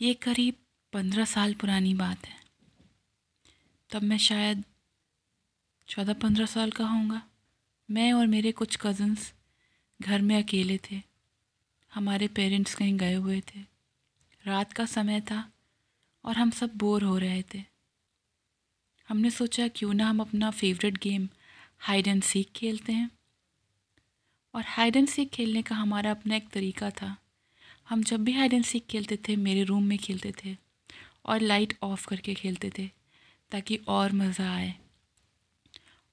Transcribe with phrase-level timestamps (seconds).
[0.00, 0.54] ये करीब
[0.92, 2.44] पंद्रह साल पुरानी बात है।
[3.90, 4.64] तब मैं शायद
[5.88, 7.22] चौदह पंद्रह साल का होऊँगा।
[7.90, 9.34] मैं और मेरे कुछ कज़न्स
[10.02, 11.02] घर में अकेले थे।
[11.94, 13.60] हमारे पेरेंट्स कहीं गए हुए थे।
[14.44, 15.52] रात का समय था
[16.24, 17.64] और हम सब बोर हो रहे थे।
[19.08, 21.28] हमने सोचा, क्यों ना हम अपना फेवरेट गेम
[21.78, 23.10] हाइड एंड सीख खेलते हैं।
[24.54, 27.16] और हाइड एंड सीख खेलने का हमारा अपना एक तरीका था।
[27.88, 30.56] हम जब भी हाइड एंड सीख खेलते थे, मेरे रूम में खेलते थे
[31.24, 32.86] और लाइट ऑफ़ करके खेलते थे
[33.52, 34.74] ताकि और मज़ा आए।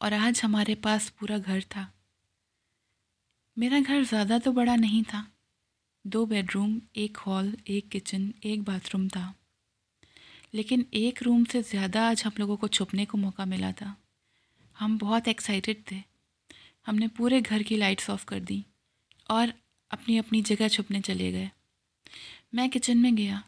[0.00, 1.86] और आज हमारे पास पूरा घर था।
[3.56, 5.26] मेरा घर ज़्यादा तो बड़ा नहीं था।
[6.04, 9.34] दो बेडरूम एक हॉल एक किचन एक बाथरूम था।
[10.54, 13.94] लेकिन एक रूम से ज़्यादा आज हम लोगों को छुपने को मौका मिला था।
[14.76, 16.02] हम बहुत एक्साइटेड थे।
[16.86, 18.64] हमने पूरे घर की लाइट्स ऑफ़ कर दी
[19.30, 19.52] और
[19.90, 21.50] अपनी अपनी जगह छुपने चले गए।
[22.54, 23.42] मैं किचन में गया।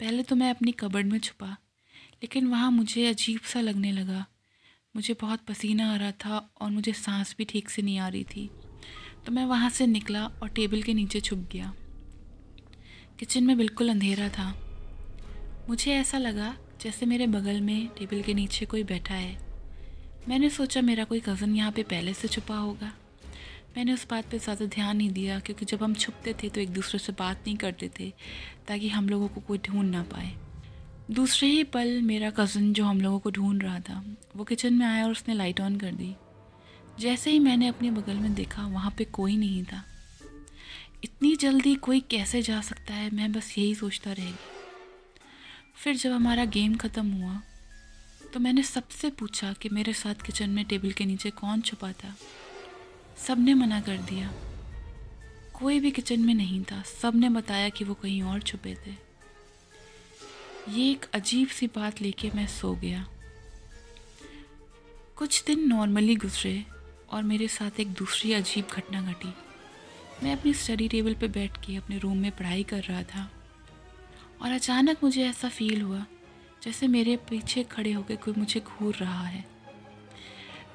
[0.00, 1.46] पहले तो मैं अपनी कबर्ड में छुपा,
[2.22, 4.26] लेकिन वहाँ मुझे अजीब सा लगने लगा।
[4.96, 8.24] मुझे बहुत पसीना आ रहा था और मुझे सांस भी ठीक से नहीं आ रही
[8.24, 8.50] थी।
[9.26, 11.72] तो मैं वहाँ से निकला और टेबल के नीचे छुप गया।
[13.18, 14.48] किचन में बिल्कुल अंधेरा था।
[15.68, 19.38] मुझे ऐसा लगा जैसे मेरे बगल में टेबल के नीचे कोई बैठा है।
[20.28, 22.92] मैंने सोचा मेरा कोई कज़न यहाँ पे पहले से छुपा होगा।
[23.76, 26.70] मैंने उस बात पे ज़्यादा ध्यान नहीं दिया, क्योंकि जब हम छुपते थे तो एक
[26.70, 28.12] दूसरे से बात नहीं करते थे,
[28.68, 30.32] ताकि हम लोगों को कोई ढूंढ ना पाए।
[31.10, 34.02] दूसरे ही पल मेरा कज़न जो हम लोगों को ढूंढ रहा था,
[34.36, 36.14] वो किचन में आया और उसने लाइट ऑन कर दी।
[37.00, 39.82] जैसे ही मैंने अपने बगल में देखा, वहाँ पे कोई नहीं था।
[41.04, 44.34] इतनी जल्दी कोई कैसे जा सकता है, मैं बस यही सोचता रह। गई
[45.76, 47.40] फिर जब हमारा गेम ख़त्म हुआ
[48.32, 52.14] तो मैंने सबसे पूछा कि मेरे साथ किचन में टेबल के नीचे कौन छुपा था।
[53.16, 54.32] सबने मना कर दिया।
[55.54, 58.94] कोई भी किचन में नहीं था। सबने बताया कि वो कहीं और छुपे थे।
[60.68, 63.06] ये एक अजीब सी बात लेके मैं सो गया।
[65.16, 66.64] कुछ दिन नॉर्मली गुजरे
[67.10, 69.34] और मेरे साथ एक दूसरी अजीब घटना घटी।
[70.22, 73.30] मैं अपनी स्टडी टेबल पे बैठ के अपने रूम में पढ़ाई कर रहा था
[74.42, 76.04] और अचानक मुझे ऐसा फील हुआ
[76.62, 79.49] जैसे मेरे पीछे खड़े होकर कोई मुझे घूर रहा है।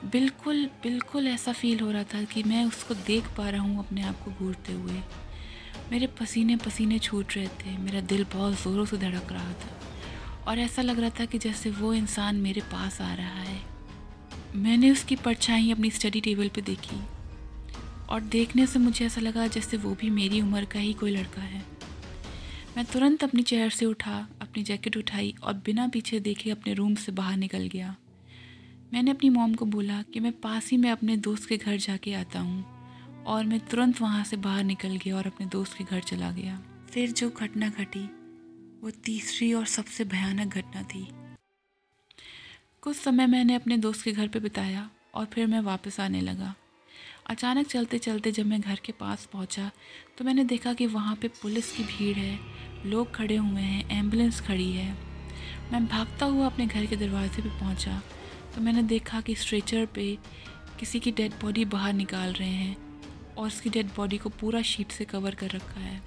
[0.05, 4.01] बिल्कुल बिल्कुल ऐसा फील हो रहा था कि मैं उसको देख पा रहा हूँ अपने
[4.01, 4.93] आप को घूरते हुए।
[5.91, 9.79] मेरे पसीने पसीने छूट रहे थे, मेरा दिल बहुत ज़ोरों से धड़क रहा था।
[10.47, 13.61] और ऐसा लग रहा था कि जैसे वो इंसान मेरे पास आ रहा है।
[14.55, 17.01] मैंने उसकी परछाई अपनी स्टडी टेबल पे देखी।
[18.09, 21.41] और देखने से मुझे ऐसा लगा जैसे वो भी मेरी उम्र का ही कोई लड़का
[21.41, 21.65] है।
[22.77, 26.95] मैं तुरंत अपनी चेयर से उठा, अपनी जैकेट उठाई और बिना पीछे देखे अपने रूम
[26.95, 27.95] से बाहर निकल गया।
[28.95, 32.13] मैंने अपनी मॉम को बोला कि मैं पास ही में अपने दोस्त के घर जाके
[32.13, 35.99] आता हूँ और मैं तुरंत वहाँ से बाहर निकल गया और अपने दोस्त के घर
[36.01, 36.59] चला गया।
[36.91, 38.03] फिर जो घटना घटी,
[38.83, 41.07] वो तीसरी और सबसे भयानक घटना थी।
[42.81, 46.55] कुछ समय मैंने अपने दोस्त के घर पे बिताया और फिर मैं वापस आने लगा।
[47.29, 49.71] अचानक चलते चलते जब मैं घर के पास पहुँचा
[50.17, 52.39] तो मैंने देखा कि वहाँ पे पुलिस की भीड़ है,
[52.85, 54.91] लोग खड़े हुए हैं, एंबुलेंस खड़ी है।
[55.71, 58.01] मैं भागता हुआ अपने घर के दरवाजे पे पहुँचा
[58.55, 60.17] तो मैंने देखा कि स्ट्रेचर पे
[60.79, 62.77] किसी की डेड बॉडी बाहर निकाल रहे हैं
[63.37, 66.01] और उसकी डेड बॉडी को पूरा शीट से कवर कर रखा है।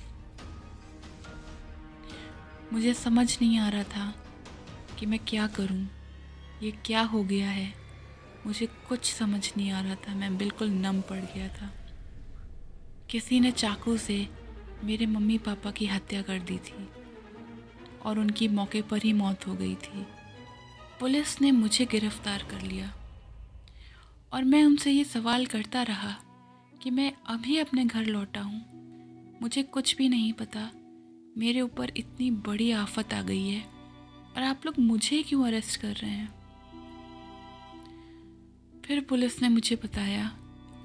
[2.72, 4.14] मुझे समझ नहीं आ रहा था
[4.98, 5.88] कि मैं क्या करूँ।
[6.62, 7.74] ये क्या हो गया है?
[8.46, 11.72] मुझे कुछ समझ नहीं आ रहा था। मैं बिल्कुल नम पड़ गया था।
[13.10, 14.28] किसी ने चाकू से
[14.84, 16.88] मेरे मम्मी पापा की हत्या कर दी थी
[18.04, 20.06] और उनकी मौके पर ही मौत हो गई थी।
[21.00, 22.94] पुलिस ने मुझे गिरफ़्तार कर लिया।
[24.32, 26.16] और मैं उनसे ये सवाल करता रहा
[26.82, 28.64] कि मैं अभी अपने घर लौटा हूँ।
[29.42, 30.70] मुझे कुछ भी नहीं पता।
[31.38, 33.64] मेरे ऊपर इतनी बड़ी आफत आ गई है।
[34.36, 36.34] और आप लोग मुझे क्यों अरेस्ट कर रहे हैं?
[38.84, 40.38] फिर पुलिस ने मुझे बताया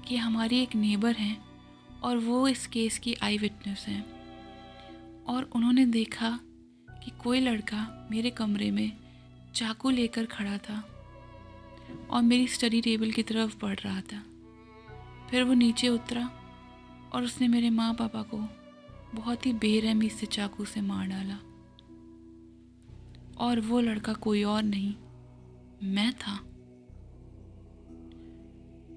[0.08, 1.44] कि हमारी एक नेबर हैं
[2.02, 4.14] और वो इस केस की आई विटनेस हैं।
[5.24, 6.40] और उन्होंने देखा
[6.90, 9.03] कि कोई लड़का मेरे कमरे में
[9.54, 10.82] चाकू लेकर खड़ा था
[12.10, 14.22] और मेरी स्टडी टेबल की तरफ़ बढ़ रहा था।
[15.30, 16.26] फिर वो नीचे उतरा
[17.12, 18.38] और उसने मेरे माँ पापा को
[19.14, 21.38] बहुत ही बेरहमी से चाकू से मार डाला।
[23.38, 24.94] और वो लड़का कोई और नहीं,
[25.82, 26.36] मैं था।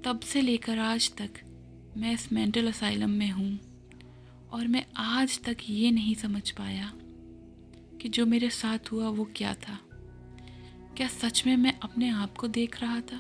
[0.04, 1.30] तब से लेकर आज तक
[1.98, 3.60] मैं इस मेंटल असाइलम में हूँ
[4.52, 6.92] और मैं आज तक ये नहीं समझ पाया
[8.02, 9.80] कि जो मेरे साथ हुआ वो क्या था।
[10.98, 13.18] क्या सच में मैं अपने आप को देख रहा था